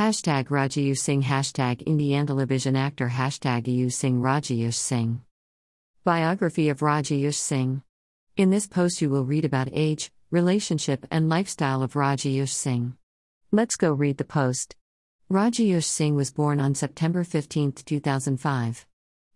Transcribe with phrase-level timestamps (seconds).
[0.00, 5.20] Hashtag Rajiv Singh Hashtag Indian television actor Hashtag Ayush Singh Rajiv Singh
[6.04, 7.82] Biography of Rajiv Singh
[8.34, 12.96] In this post you will read about age, relationship and lifestyle of Rajiv Singh.
[13.52, 14.74] Let's go read the post.
[15.30, 18.86] Rajiv Singh was born on September 15, 2005.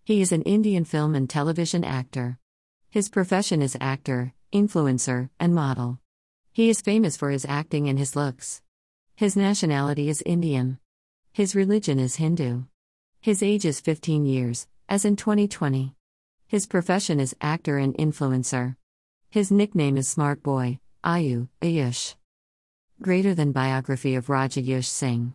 [0.02, 2.38] He is an Indian film and television actor.
[2.88, 5.98] His profession is actor, influencer, and model.
[6.54, 8.62] He is famous for his acting and his looks.
[9.16, 10.78] His nationality is Indian.
[11.32, 12.64] His religion is Hindu.
[13.20, 15.94] His age is 15 years, as in 2020.
[16.48, 18.74] His profession is actor and influencer.
[19.30, 22.16] His nickname is Smart Boy, Ayu, Ayush.
[23.00, 25.34] Greater than biography of Rajiv Singh.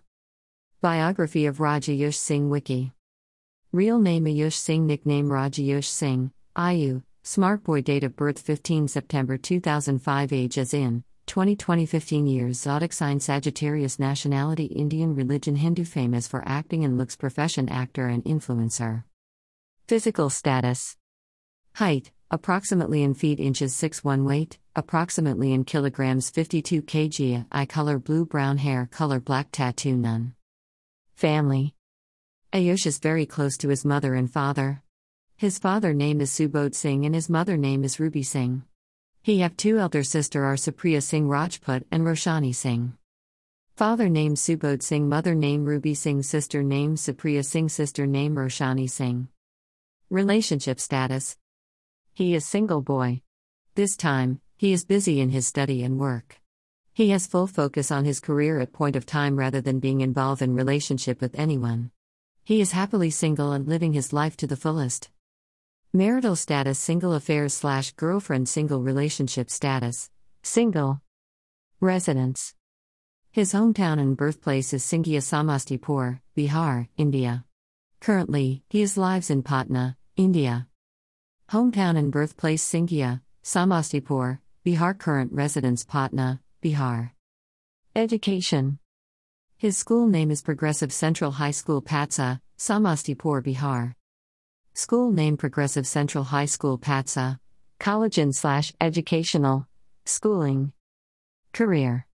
[0.81, 2.91] Biography of Rajiv Singh Wiki.
[3.71, 9.37] Real name Ayush Singh, nickname Rajiv Singh, Ayu, Smart Boy, date of birth 15 September
[9.37, 11.05] 2005, age as in.
[11.29, 17.15] 2020 15 years Zodiac sign Sagittarius Nationality Indian Religion Hindu Famous for acting and looks
[17.15, 19.03] Profession Actor and Influencer.
[19.87, 20.97] Physical status.
[21.75, 27.99] Height approximately in feet inches 6 1 weight approximately in kilograms 52 kg eye color
[27.99, 30.33] blue brown hair color black tattoo none
[31.13, 31.75] Family.
[32.51, 34.81] Ayush is very close to his mother and father.
[35.37, 38.63] His father name is Subodh Singh and his mother name is Ruby Singh
[39.21, 42.93] he have two elder sister are Supriya Singh Rajput and Roshani Singh.
[43.75, 48.89] Father name Subodh Singh, mother name Ruby Singh, sister name Supriya Singh, sister name Roshani
[48.89, 49.27] Singh.
[50.09, 51.37] Relationship status
[52.13, 53.21] He is single boy.
[53.75, 56.39] This time, he is busy in his study and work.
[56.93, 60.41] He has full focus on his career at point of time rather than being involved
[60.41, 61.91] in relationship with anyone.
[62.43, 65.09] He is happily single and living his life to the fullest.
[65.91, 70.11] Marital status single affairs slash girlfriend single relationship status
[70.43, 71.01] single
[71.81, 72.53] residence
[73.31, 77.45] his hometown and birthplace is Singhia Samastipur, Bihar, India.
[77.99, 80.67] Currently, he is lives in Patna, India.
[81.51, 84.97] Hometown and birthplace Singhia, Samastipur, Bihar.
[84.97, 87.11] Current residence Patna, Bihar.
[87.95, 88.79] Education
[89.57, 93.93] His school name is Progressive Central High School Patsa, Samastipur, Bihar.
[94.79, 97.37] School name Progressive Central High School Patsa.
[97.79, 99.67] College and slash educational.
[100.05, 100.71] Schooling.
[101.51, 102.07] Career.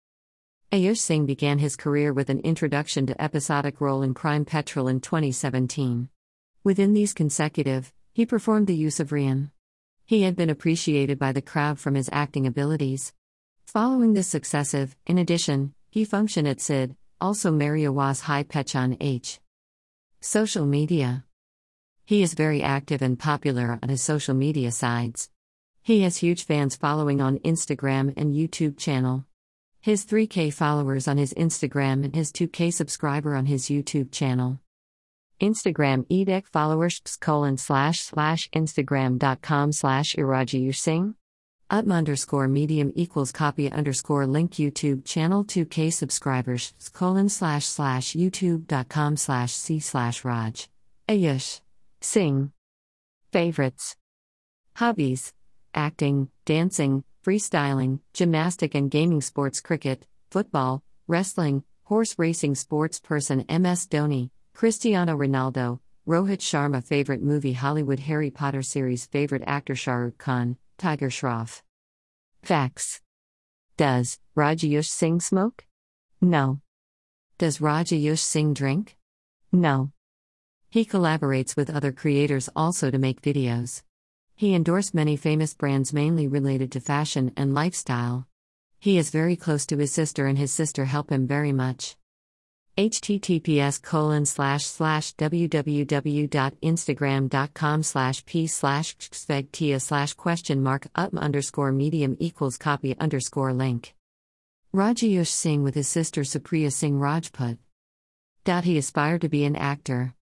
[0.72, 5.00] Ayush Singh began his career with an introduction to episodic role in Crime Patrol in
[5.00, 6.08] 2017.
[6.64, 9.50] Within these consecutive, he performed the use of Rian.
[10.06, 13.12] He had been appreciated by the crowd from his acting abilities.
[13.66, 19.38] Following this successive, in addition, he functioned at SID, also Mary Awaz High Pechan H.
[20.22, 21.26] Social media.
[22.06, 25.30] He is very active and popular on his social media sides.
[25.82, 29.24] He has huge fans following on Instagram and YouTube channel.
[29.80, 34.60] His 3k followers on his Instagram and his 2k subscriber on his YouTube channel.
[35.40, 41.14] Instagram edec followers colon slash slash instagram.com slash iraji singh.
[41.70, 49.16] Utm underscore medium equals copy underscore link YouTube channel 2k subscribers colon slash slash youtube.com
[49.16, 50.68] slash c slash raj.
[51.08, 51.60] Ayush.
[52.04, 52.52] Sing.
[53.32, 53.96] Favorites.
[54.76, 55.32] Hobbies
[55.74, 63.86] acting, dancing, freestyling, gymnastic and gaming sports cricket, football, wrestling, horse racing sports person MS
[63.88, 70.18] Dhoni, Cristiano Ronaldo, Rohit Sharma favorite movie Hollywood Harry Potter series favorite actor Shah Rukh
[70.18, 71.62] Khan, Tiger Shroff.
[72.42, 73.00] Facts.
[73.78, 75.64] Does Rajiv Singh smoke?
[76.20, 76.60] No.
[77.38, 78.98] Does Rajiv Singh drink?
[79.50, 79.93] No.
[80.74, 83.84] He collaborates with other creators also to make videos.
[84.34, 88.26] He endorsed many famous brands mainly related to fashion and lifestyle.
[88.80, 91.94] He is very close to his sister and his sister help him very much.
[92.76, 102.16] https colon slash slash www.instagram.com slash p slash svegtia slash question mark up underscore medium
[102.18, 103.94] equals copy underscore link.
[104.74, 107.58] Rajiv Singh with his sister Supriya Singh Rajput.
[108.64, 110.16] He aspired to be an actor.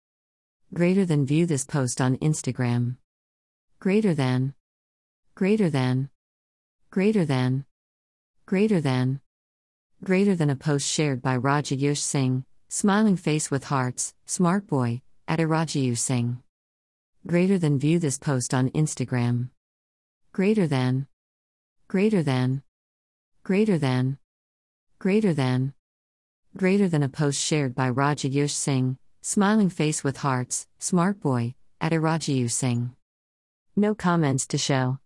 [0.72, 2.94] Greater than view this post on Instagram.
[3.81, 4.55] Greater than.
[5.34, 6.11] Greater than.
[6.93, 7.64] Greater than.
[8.46, 9.20] Greater than.
[10.05, 15.40] Greater than a post shared by Rajiv Singh, smiling face with hearts, smart boy, at
[15.40, 16.40] Rajiv Singh.
[17.26, 19.50] Greater than view this post on Instagram.
[20.32, 21.08] Greater than.
[21.88, 22.62] Greater than.
[23.43, 24.19] Greater than.
[25.00, 25.75] Greater than.
[26.56, 31.93] Greater than a post shared by Rajiv Singh, Smiling face with hearts, smart boy, at
[31.93, 32.96] Iraji Singh.
[33.76, 34.99] No comments to show.